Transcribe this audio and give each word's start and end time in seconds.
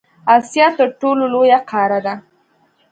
اسیا 0.35 0.67
تر 0.77 0.87
ټولو 0.99 1.23
لویه 1.33 1.59
قاره 1.71 1.99
ده. 2.05 2.13